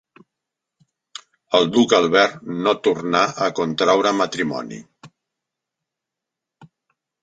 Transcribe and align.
El 1.59 1.69
duc 1.75 1.93
Albert 1.99 2.41
no 2.65 2.75
tornà 2.89 3.23
a 3.45 3.53
contraure 3.63 4.17
matrimoni. 4.25 4.85